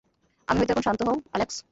আমি 0.47 0.57
হয়ত 0.59 0.69
তখন 0.69 0.81
--শান্ত 0.87 0.99
হও, 1.07 1.15
অ্যালেক্স। 1.23 1.55